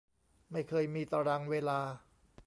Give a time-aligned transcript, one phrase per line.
[0.51, 1.79] ไม่เคยมีตารางเวลา